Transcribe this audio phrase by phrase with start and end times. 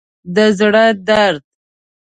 [0.35, 1.43] د زړه درد